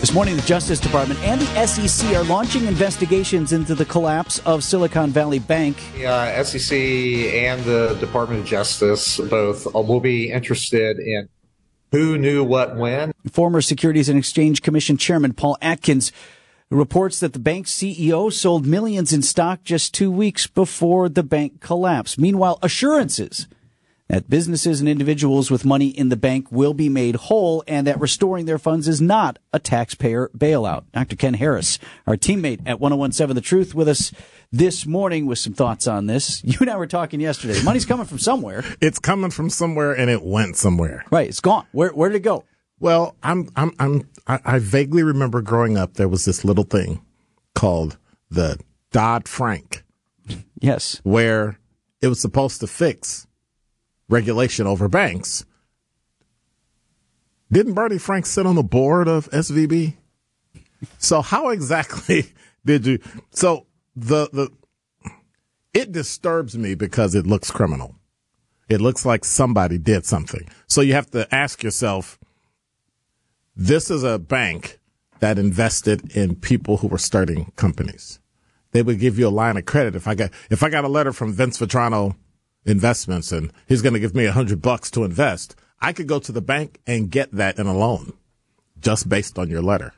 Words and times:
This 0.00 0.14
morning, 0.14 0.36
the 0.36 0.42
Justice 0.42 0.78
Department 0.78 1.18
and 1.24 1.40
the 1.40 1.66
SEC 1.66 2.14
are 2.14 2.22
launching 2.22 2.66
investigations 2.66 3.52
into 3.52 3.74
the 3.74 3.84
collapse 3.84 4.38
of 4.46 4.62
Silicon 4.62 5.10
Valley 5.10 5.40
Bank. 5.40 5.76
The 5.94 6.06
uh, 6.06 6.44
SEC 6.44 6.72
and 6.72 7.64
the 7.64 7.96
Department 7.98 8.42
of 8.42 8.46
Justice 8.46 9.18
both 9.18 9.66
uh, 9.66 9.80
will 9.80 9.98
be 9.98 10.30
interested 10.30 11.00
in 11.00 11.28
who 11.90 12.16
knew 12.16 12.44
what 12.44 12.76
when. 12.76 13.10
Former 13.32 13.60
Securities 13.60 14.08
and 14.08 14.16
Exchange 14.16 14.62
Commission 14.62 14.96
Chairman 14.96 15.32
Paul 15.32 15.58
Atkins 15.60 16.12
reports 16.70 17.18
that 17.18 17.32
the 17.32 17.40
bank's 17.40 17.74
CEO 17.74 18.32
sold 18.32 18.66
millions 18.66 19.12
in 19.12 19.22
stock 19.22 19.64
just 19.64 19.92
two 19.94 20.12
weeks 20.12 20.46
before 20.46 21.08
the 21.08 21.24
bank 21.24 21.60
collapsed. 21.60 22.20
Meanwhile, 22.20 22.60
assurances 22.62 23.48
that 24.08 24.28
businesses 24.30 24.80
and 24.80 24.88
individuals 24.88 25.50
with 25.50 25.64
money 25.64 25.88
in 25.88 26.08
the 26.08 26.16
bank 26.16 26.50
will 26.50 26.74
be 26.74 26.88
made 26.88 27.14
whole 27.16 27.62
and 27.68 27.86
that 27.86 28.00
restoring 28.00 28.46
their 28.46 28.58
funds 28.58 28.88
is 28.88 29.00
not 29.00 29.38
a 29.52 29.58
taxpayer 29.58 30.30
bailout. 30.36 30.84
Dr. 30.92 31.16
Ken 31.16 31.34
Harris, 31.34 31.78
our 32.06 32.16
teammate 32.16 32.60
at 32.66 32.80
1017 32.80 33.34
The 33.34 33.40
Truth, 33.40 33.74
with 33.74 33.88
us 33.88 34.12
this 34.50 34.86
morning 34.86 35.26
with 35.26 35.38
some 35.38 35.52
thoughts 35.52 35.86
on 35.86 36.06
this. 36.06 36.42
You 36.48 36.56
and 36.60 36.70
I 36.70 36.76
were 36.76 36.86
talking 36.86 37.20
yesterday. 37.20 37.62
Money's 37.62 37.84
coming 37.84 38.06
from 38.06 38.18
somewhere. 38.18 38.64
It's 38.80 38.98
coming 38.98 39.30
from 39.30 39.50
somewhere 39.50 39.92
and 39.92 40.10
it 40.10 40.22
went 40.22 40.56
somewhere. 40.56 41.04
Right. 41.10 41.28
It's 41.28 41.40
gone. 41.40 41.66
Where, 41.72 41.90
where 41.90 42.08
did 42.08 42.16
it 42.16 42.20
go? 42.20 42.44
Well, 42.80 43.14
I'm, 43.22 43.50
I'm, 43.54 43.72
I'm, 43.78 44.08
I, 44.26 44.40
I 44.44 44.58
vaguely 44.58 45.02
remember 45.02 45.42
growing 45.42 45.76
up, 45.76 45.94
there 45.94 46.08
was 46.08 46.24
this 46.24 46.44
little 46.44 46.64
thing 46.64 47.04
called 47.54 47.98
the 48.30 48.58
Dodd 48.90 49.28
Frank. 49.28 49.84
Yes. 50.60 51.00
Where 51.04 51.58
it 52.00 52.08
was 52.08 52.20
supposed 52.20 52.60
to 52.60 52.66
fix 52.66 53.27
regulation 54.08 54.66
over 54.66 54.88
banks. 54.88 55.44
Didn't 57.50 57.74
Barney 57.74 57.98
Frank 57.98 58.26
sit 58.26 58.46
on 58.46 58.56
the 58.56 58.62
board 58.62 59.08
of 59.08 59.30
SVB? 59.30 59.94
So 60.98 61.22
how 61.22 61.48
exactly 61.48 62.32
did 62.64 62.86
you? 62.86 62.98
So 63.30 63.66
the 63.96 64.28
the 64.32 64.50
it 65.72 65.92
disturbs 65.92 66.56
me 66.56 66.74
because 66.74 67.14
it 67.14 67.26
looks 67.26 67.50
criminal. 67.50 67.94
It 68.68 68.80
looks 68.80 69.06
like 69.06 69.24
somebody 69.24 69.78
did 69.78 70.04
something. 70.04 70.46
So 70.66 70.82
you 70.82 70.92
have 70.92 71.10
to 71.12 71.32
ask 71.34 71.62
yourself. 71.62 72.18
This 73.56 73.90
is 73.90 74.04
a 74.04 74.20
bank 74.20 74.78
that 75.18 75.38
invested 75.38 76.16
in 76.16 76.36
people 76.36 76.76
who 76.76 76.86
were 76.86 76.98
starting 76.98 77.50
companies. 77.56 78.20
They 78.70 78.82
would 78.82 79.00
give 79.00 79.18
you 79.18 79.26
a 79.26 79.30
line 79.30 79.56
of 79.56 79.64
credit 79.64 79.96
if 79.96 80.06
I 80.06 80.14
got 80.14 80.30
if 80.50 80.62
I 80.62 80.68
got 80.68 80.84
a 80.84 80.88
letter 80.88 81.12
from 81.12 81.32
Vince 81.32 81.58
Vitrano 81.58 82.14
investments 82.68 83.32
and 83.32 83.52
he's 83.66 83.82
going 83.82 83.94
to 83.94 84.00
give 84.00 84.14
me 84.14 84.26
a 84.26 84.32
hundred 84.32 84.62
bucks 84.62 84.90
to 84.92 85.04
invest. 85.04 85.56
I 85.80 85.92
could 85.92 86.06
go 86.06 86.18
to 86.18 86.32
the 86.32 86.40
bank 86.40 86.80
and 86.86 87.10
get 87.10 87.32
that 87.32 87.58
in 87.58 87.66
a 87.66 87.76
loan 87.76 88.12
just 88.80 89.08
based 89.08 89.38
on 89.38 89.48
your 89.48 89.62
letter. 89.62 89.92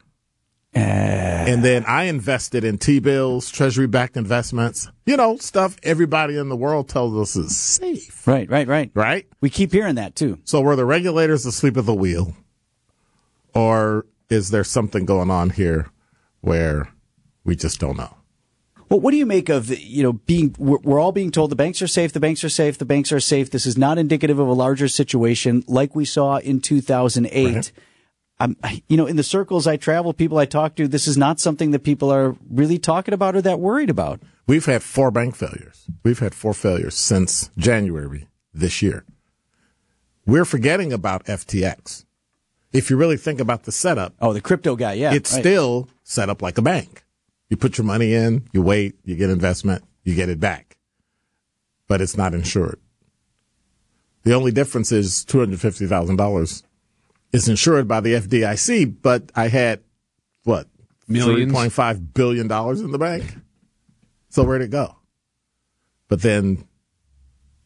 Uh, 0.75 0.79
and 0.79 1.65
then 1.65 1.85
I 1.85 2.05
invested 2.05 2.63
in 2.63 2.79
T-bills, 2.79 3.51
treasury 3.51 3.89
backed 3.89 4.17
investments, 4.17 4.89
you 5.05 5.17
know, 5.17 5.37
stuff 5.37 5.77
everybody 5.83 6.37
in 6.37 6.49
the 6.49 6.57
world 6.57 6.89
tells 6.89 7.17
us 7.17 7.35
is 7.35 7.57
safe. 7.57 8.27
Right, 8.27 8.49
right, 8.49 8.69
right. 8.69 8.91
Right? 8.95 9.27
We 9.41 9.51
keep 9.51 9.73
hearing 9.73 9.97
that 9.97 10.15
too. 10.15 10.39
So 10.45 10.61
were 10.61 10.77
the 10.77 10.85
regulators 10.85 11.45
asleep 11.45 11.77
at 11.77 11.87
the 11.87 11.95
wheel? 11.95 12.37
Or 13.53 14.07
is 14.29 14.51
there 14.51 14.63
something 14.63 15.07
going 15.07 15.31
on 15.31 15.51
here 15.51 15.91
where 16.41 16.89
we 17.43 17.57
just 17.57 17.81
don't 17.81 17.97
know? 17.97 18.15
Well, 18.91 18.99
what 18.99 19.13
do 19.13 19.19
you 19.19 19.27
make 19.27 19.49
of 19.49 19.71
you 19.71 20.03
know 20.03 20.15
being 20.15 20.55
we're, 20.59 20.79
we're, 20.79 20.99
all 20.99 21.13
being 21.13 21.31
told 21.31 21.51
the 21.51 21.57
banks 21.57 21.81
are 21.81 21.87
safe, 21.87 22.13
the 22.13 22.21
banks 22.21 22.43
are 22.43 22.49
safe, 22.49 22.77
the 22.77 22.85
banks 22.85 23.13
are 23.13 23.21
safe. 23.21 23.51
This 23.51 23.65
is 23.65 23.79
not 23.79 23.99
indicative 23.99 24.41
of 24.41 24.49
a 24.49 24.53
larger 24.53 24.89
situation 24.89 25.63
like 25.69 25.95
we 25.95 26.05
saw 26.05 26.39
in 26.39 26.61
2008. 26.61 27.55
Right. 27.55 27.73
I'm, 28.41 28.57
you 28.89 28.97
know, 28.97 29.07
in 29.07 29.17
the 29.17 29.23
circles 29.23 29.67
I 29.67 29.77
travel, 29.77 30.13
people 30.13 30.39
I 30.39 30.47
talk 30.47 30.75
to, 30.77 30.89
this 30.89 31.07
is 31.07 31.17
not 31.17 31.39
something 31.39 31.73
that 31.73 31.85
people 31.85 32.11
are 32.11 32.37
really 32.51 32.79
talking 32.79 33.15
about 33.15 33.37
or 33.37 33.43
that 33.43 33.61
worried 33.61 33.91
about. 33.91 34.21
We've 34.47 34.65
had 34.65 34.83
four 34.83 35.11
bank 35.11 35.37
failures. 35.37 35.87
We've 36.03 36.19
had 36.19 36.35
four 36.35 36.55
failures 36.55 36.97
since 36.97 37.51
January 37.59 38.29
this 38.55 38.81
year. 38.81 39.05
We're 40.25 40.47
forgetting 40.47 40.91
about 40.93 41.27
FTX. 41.27 42.07
If 42.73 42.89
you 42.89 42.97
really 42.97 43.19
think 43.19 43.41
about 43.41 43.65
the 43.65 43.73
setup. 43.73 44.15
Oh, 44.21 44.33
the 44.33 44.41
crypto 44.41 44.75
guy. 44.75 44.95
Yeah. 44.95 45.13
It's 45.13 45.33
right. 45.33 45.41
still 45.41 45.89
set 46.03 46.31
up 46.31 46.41
like 46.41 46.57
a 46.57 46.63
bank. 46.63 47.05
You 47.51 47.57
put 47.57 47.77
your 47.77 47.85
money 47.85 48.15
in, 48.15 48.49
you 48.53 48.63
wait, 48.63 48.95
you 49.05 49.17
get 49.17 49.29
investment, 49.29 49.85
you 50.05 50.15
get 50.15 50.29
it 50.29 50.41
back. 50.41 50.79
But 51.89 52.01
it's 52.01 52.17
not 52.17 52.33
insured. 52.33 52.81
The 54.23 54.35
only 54.35 54.53
difference 54.53 54.93
is 54.93 55.25
$250,000 55.29 56.63
is 57.33 57.49
insured 57.49 57.89
by 57.89 58.01
the 58.01 58.15
FDIC, 58.15 58.97
but 59.03 59.31
I 59.35 59.49
had 59.49 59.81
what? 60.45 60.69
Millions. 61.09 61.53
$3.5 61.53 62.15
billion 62.15 62.43
in 62.43 62.93
the 62.93 62.99
bank. 62.99 63.37
So 64.29 64.45
where'd 64.45 64.63
it 64.63 64.71
go? 64.71 64.97
But 66.09 66.23
then 66.23 66.69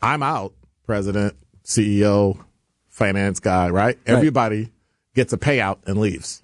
I'm 0.01 0.23
out, 0.23 0.55
president, 0.87 1.37
CEO, 1.65 2.43
finance 2.89 3.41
guy, 3.41 3.69
right? 3.69 3.99
Everybody 4.07 4.63
right. 4.63 4.73
gets 5.15 5.33
a 5.33 5.39
payout 5.39 5.79
and 5.87 5.99
leaves. 5.99 6.43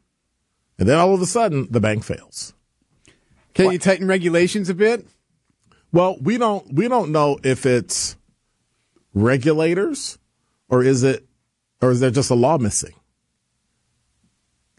And 0.78 0.88
then 0.88 0.98
all 0.98 1.14
of 1.14 1.22
a 1.22 1.26
sudden 1.26 1.68
the 1.70 1.80
bank 1.80 2.04
fails. 2.04 2.54
Can 3.54 3.66
what? 3.66 3.72
you 3.72 3.78
tighten 3.78 4.06
regulations 4.06 4.68
a 4.68 4.74
bit? 4.74 5.06
Well, 5.92 6.16
we 6.20 6.38
don't 6.38 6.72
we 6.72 6.88
don't 6.88 7.10
know 7.10 7.38
if 7.42 7.66
it's 7.66 8.16
regulators 9.12 10.18
or 10.68 10.82
is 10.82 11.02
it 11.02 11.26
or 11.80 11.90
is 11.90 12.00
there 12.00 12.10
just 12.10 12.30
a 12.30 12.34
law 12.34 12.58
missing? 12.58 12.94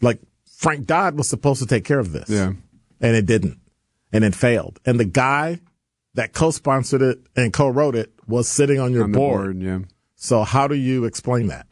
Like 0.00 0.20
Frank 0.56 0.86
Dodd 0.86 1.16
was 1.16 1.28
supposed 1.28 1.60
to 1.60 1.66
take 1.66 1.84
care 1.84 1.98
of 1.98 2.12
this. 2.12 2.28
Yeah. 2.28 2.52
And 3.00 3.16
it 3.16 3.26
didn't. 3.26 3.58
And 4.12 4.24
it 4.24 4.34
failed. 4.34 4.78
And 4.86 4.98
the 4.98 5.04
guy 5.04 5.60
that 6.14 6.32
co-sponsored 6.32 7.02
it 7.02 7.18
and 7.34 7.52
co-wrote 7.52 7.96
it 7.96 8.12
was 8.26 8.48
sitting 8.48 8.78
on 8.78 8.92
your 8.92 9.04
on 9.04 9.12
board. 9.12 9.58
board. 9.58 9.62
Yeah. 9.62 9.78
So 10.16 10.44
how 10.44 10.68
do 10.68 10.74
you 10.74 11.04
explain 11.04 11.48
that? 11.48 11.66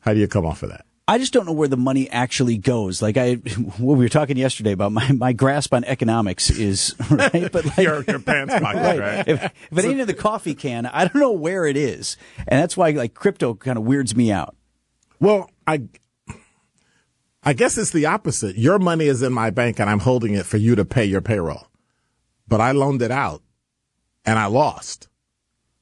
How 0.00 0.14
do 0.14 0.20
you 0.20 0.28
come 0.28 0.46
off 0.46 0.62
of 0.62 0.70
that? 0.70 0.86
I 1.08 1.16
just 1.16 1.32
don't 1.32 1.46
know 1.46 1.52
where 1.52 1.68
the 1.68 1.78
money 1.78 2.10
actually 2.10 2.58
goes. 2.58 3.00
Like 3.00 3.16
I, 3.16 3.40
we 3.78 3.94
were 3.94 4.10
talking 4.10 4.36
yesterday 4.36 4.72
about 4.72 4.92
my, 4.92 5.10
my 5.12 5.32
grasp 5.32 5.72
on 5.72 5.82
economics 5.84 6.50
is 6.50 6.94
right, 7.10 7.50
but 7.50 7.64
like, 7.64 7.78
your, 7.78 8.02
your 8.02 8.18
pants 8.18 8.52
pocket, 8.60 8.82
right? 8.82 9.00
right? 9.00 9.28
If, 9.28 9.42
if 9.42 9.78
it 9.78 9.84
ain't 9.86 10.00
in 10.00 10.06
the 10.06 10.12
coffee 10.12 10.54
can, 10.54 10.84
I 10.84 11.06
don't 11.06 11.16
know 11.16 11.32
where 11.32 11.64
it 11.64 11.78
is, 11.78 12.18
and 12.46 12.60
that's 12.60 12.76
why 12.76 12.90
like 12.90 13.14
crypto 13.14 13.54
kind 13.54 13.78
of 13.78 13.84
weirds 13.84 14.14
me 14.14 14.30
out. 14.30 14.54
Well, 15.18 15.50
I, 15.66 15.84
I 17.42 17.54
guess 17.54 17.78
it's 17.78 17.90
the 17.90 18.04
opposite. 18.06 18.56
Your 18.56 18.78
money 18.78 19.06
is 19.06 19.22
in 19.22 19.32
my 19.32 19.48
bank, 19.48 19.80
and 19.80 19.88
I'm 19.88 20.00
holding 20.00 20.34
it 20.34 20.44
for 20.44 20.58
you 20.58 20.74
to 20.76 20.84
pay 20.84 21.06
your 21.06 21.22
payroll, 21.22 21.68
but 22.46 22.60
I 22.60 22.72
loaned 22.72 23.00
it 23.00 23.10
out, 23.10 23.42
and 24.26 24.38
I 24.38 24.44
lost. 24.44 25.07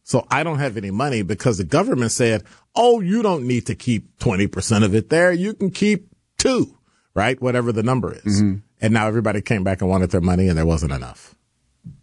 So 0.06 0.24
I 0.30 0.44
don't 0.44 0.60
have 0.60 0.76
any 0.76 0.92
money 0.92 1.22
because 1.22 1.58
the 1.58 1.64
government 1.64 2.12
said, 2.12 2.44
oh, 2.76 3.00
you 3.00 3.22
don't 3.22 3.44
need 3.44 3.66
to 3.66 3.74
keep 3.74 4.16
20% 4.20 4.84
of 4.84 4.94
it 4.94 5.10
there. 5.10 5.32
You 5.32 5.52
can 5.52 5.72
keep 5.72 6.06
two, 6.38 6.78
right? 7.12 7.42
Whatever 7.42 7.72
the 7.72 7.82
number 7.82 8.12
is. 8.12 8.40
Mm-hmm. 8.40 8.58
And 8.80 8.94
now 8.94 9.08
everybody 9.08 9.40
came 9.40 9.64
back 9.64 9.80
and 9.80 9.90
wanted 9.90 10.10
their 10.12 10.20
money 10.20 10.46
and 10.46 10.56
there 10.56 10.64
wasn't 10.64 10.92
enough 10.92 11.34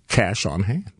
cash 0.09 0.45
on 0.45 0.63
hand. 0.63 0.91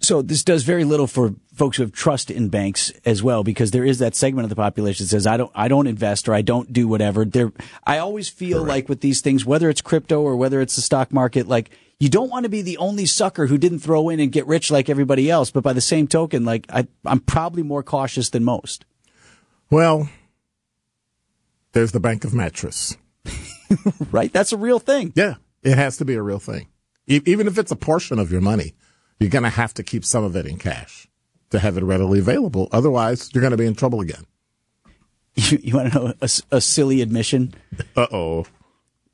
So 0.00 0.22
this 0.22 0.42
does 0.42 0.64
very 0.64 0.82
little 0.82 1.06
for 1.06 1.36
folks 1.54 1.76
who 1.76 1.84
have 1.84 1.92
trust 1.92 2.32
in 2.32 2.48
banks 2.48 2.90
as 3.04 3.22
well, 3.22 3.44
because 3.44 3.70
there 3.70 3.84
is 3.84 4.00
that 4.00 4.16
segment 4.16 4.46
of 4.46 4.50
the 4.50 4.56
population 4.56 5.04
that 5.04 5.10
says, 5.10 5.24
I 5.24 5.36
don't, 5.36 5.52
I 5.54 5.68
don't 5.68 5.86
invest 5.86 6.28
or 6.28 6.34
I 6.34 6.42
don't 6.42 6.72
do 6.72 6.88
whatever. 6.88 7.24
There, 7.24 7.52
I 7.86 7.98
always 7.98 8.28
feel 8.28 8.64
Correct. 8.64 8.68
like 8.68 8.88
with 8.88 9.02
these 9.02 9.20
things, 9.20 9.46
whether 9.46 9.70
it's 9.70 9.82
crypto 9.82 10.20
or 10.20 10.34
whether 10.34 10.60
it's 10.60 10.74
the 10.74 10.82
stock 10.82 11.12
market, 11.12 11.46
like 11.46 11.70
you 12.00 12.08
don't 12.08 12.30
want 12.30 12.44
to 12.44 12.48
be 12.48 12.62
the 12.62 12.78
only 12.78 13.04
sucker 13.04 13.46
who 13.46 13.58
didn't 13.58 13.80
throw 13.80 14.08
in 14.08 14.18
and 14.18 14.32
get 14.32 14.46
rich 14.46 14.70
like 14.70 14.88
everybody 14.88 15.30
else. 15.30 15.50
But 15.50 15.62
by 15.62 15.74
the 15.74 15.82
same 15.82 16.08
token, 16.08 16.46
like 16.46 16.66
I, 16.70 16.88
I'm 17.04 17.20
probably 17.20 17.62
more 17.62 17.82
cautious 17.82 18.30
than 18.30 18.42
most. 18.42 18.86
Well, 19.70 20.08
there's 21.72 21.92
the 21.92 22.00
bank 22.00 22.24
of 22.24 22.34
mattress. 22.34 22.96
right? 24.10 24.32
That's 24.32 24.52
a 24.52 24.56
real 24.56 24.78
thing. 24.78 25.12
Yeah, 25.14 25.34
it 25.62 25.76
has 25.76 25.98
to 25.98 26.06
be 26.06 26.14
a 26.14 26.22
real 26.22 26.38
thing. 26.38 26.68
E- 27.06 27.20
even 27.26 27.46
if 27.46 27.58
it's 27.58 27.70
a 27.70 27.76
portion 27.76 28.18
of 28.18 28.32
your 28.32 28.40
money, 28.40 28.74
you're 29.18 29.30
going 29.30 29.44
to 29.44 29.50
have 29.50 29.74
to 29.74 29.82
keep 29.82 30.04
some 30.04 30.24
of 30.24 30.34
it 30.34 30.46
in 30.46 30.56
cash 30.56 31.06
to 31.50 31.58
have 31.58 31.76
it 31.76 31.84
readily 31.84 32.18
available. 32.18 32.68
Otherwise, 32.72 33.30
you're 33.34 33.42
going 33.42 33.50
to 33.50 33.56
be 33.58 33.66
in 33.66 33.74
trouble 33.74 34.00
again. 34.00 34.24
You, 35.36 35.60
you 35.62 35.76
want 35.76 35.92
to 35.92 35.98
know 35.98 36.14
a, 36.20 36.28
a 36.50 36.60
silly 36.60 37.00
admission? 37.00 37.54
Uh 37.96 38.08
oh. 38.10 38.46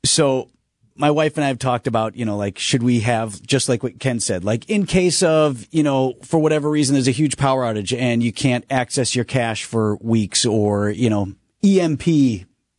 So 0.03 0.49
my 0.97 1.11
wife 1.11 1.37
and 1.37 1.45
I 1.45 1.47
have 1.47 1.59
talked 1.59 1.87
about, 1.87 2.15
you 2.15 2.25
know, 2.25 2.37
like, 2.37 2.57
should 2.57 2.83
we 2.83 3.01
have, 3.01 3.41
just 3.43 3.69
like 3.69 3.83
what 3.83 3.99
Ken 3.99 4.19
said, 4.19 4.43
like 4.43 4.69
in 4.69 4.85
case 4.85 5.23
of, 5.23 5.65
you 5.71 5.83
know, 5.83 6.15
for 6.23 6.39
whatever 6.39 6.69
reason, 6.69 6.93
there's 6.93 7.07
a 7.07 7.11
huge 7.11 7.37
power 7.37 7.63
outage 7.63 7.97
and 7.97 8.23
you 8.23 8.33
can't 8.33 8.65
access 8.69 9.15
your 9.15 9.25
cash 9.25 9.63
for 9.63 9.97
weeks 9.97 10.45
or, 10.45 10.89
you 10.89 11.09
know, 11.09 11.33
EMP 11.63 12.03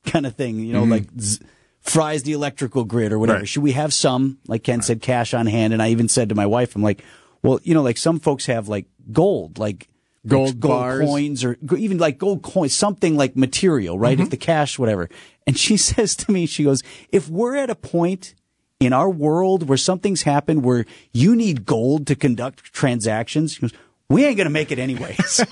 kind 0.05 0.27
of 0.27 0.35
thing, 0.35 0.61
you 0.61 0.73
know, 0.73 0.83
mm-hmm. 0.83 0.93
like 0.93 1.09
z- 1.21 1.41
fries 1.81 2.23
the 2.25 2.33
electrical 2.33 2.85
grid 2.85 3.13
or 3.13 3.19
whatever. 3.19 3.41
Right. 3.41 3.49
Should 3.49 3.63
we 3.63 3.73
have 3.73 3.95
some, 3.95 4.39
like 4.47 4.65
Ken 4.65 4.79
right. 4.79 4.85
said, 4.85 5.03
cash 5.03 5.35
on 5.35 5.47
hand? 5.47 5.73
And 5.73 5.83
I 5.83 5.91
even 5.91 6.09
said 6.09 6.29
to 6.31 6.35
my 6.35 6.47
wife, 6.47 6.75
I'm 6.75 6.83
like, 6.83 7.05
well, 7.43 7.61
you 7.63 7.75
know, 7.75 7.83
like 7.83 7.97
some 7.97 8.19
folks 8.19 8.47
have 8.47 8.69
like 8.69 8.87
gold, 9.13 9.59
like, 9.59 9.89
Gold 10.29 10.61
gold 10.61 10.81
bars. 10.81 11.07
coins 11.07 11.45
or 11.45 11.57
even 11.77 11.99
like 11.99 12.19
gold 12.19 12.43
coins, 12.43 12.75
something 12.75 13.17
like 13.17 13.37
material, 13.37 13.99
right? 13.99 14.13
If 14.13 14.27
mm-hmm. 14.27 14.31
the 14.31 14.37
cash, 14.37 14.79
whatever. 14.79 15.09
And 15.47 15.59
she 15.59 15.77
says 15.89 16.15
to 16.17 16.31
me, 16.33 16.47
she 16.47 16.65
goes, 16.65 16.83
if 17.11 17.29
we're 17.29 17.57
at 17.57 17.71
a 17.71 17.75
point 17.75 18.35
in 18.81 18.93
our 18.93 19.11
world 19.11 19.69
where 19.69 19.79
something's 19.79 20.23
happened 20.23 20.65
where 20.65 20.85
you 21.13 21.35
need 21.35 21.67
gold 21.67 22.07
to 22.07 22.15
conduct 22.15 22.73
transactions, 22.73 23.55
she 23.55 23.63
goes, 23.63 23.73
we 24.11 24.25
ain't 24.25 24.39
going 24.39 24.47
to 24.47 24.51
make 24.51 24.73
it 24.73 24.79
anyway. 24.79 25.17
So 25.29 25.45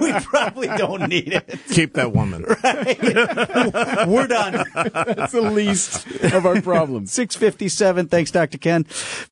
we 0.00 0.12
probably 0.12 0.68
don't 0.68 1.08
need 1.08 1.32
it. 1.32 1.60
Keep 1.70 1.94
that 1.94 2.12
woman. 2.12 2.44
We're 4.08 4.26
done. 4.28 4.64
That's 4.72 5.32
the 5.32 5.50
least 5.52 6.06
of 6.32 6.46
our 6.46 6.62
problems. 6.62 7.12
657. 7.12 8.06
Thanks, 8.06 8.30
Dr. 8.30 8.58
Ken. 8.58 8.86